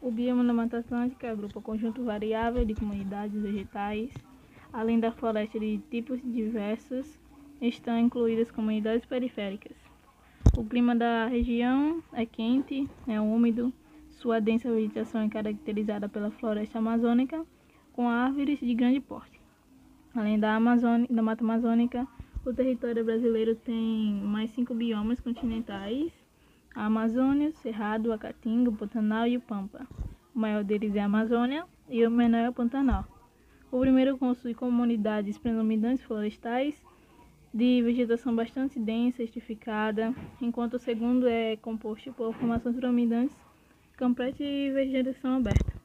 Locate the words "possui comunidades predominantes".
34.18-36.04